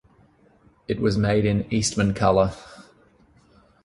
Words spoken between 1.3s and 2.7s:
in Eastmancolor.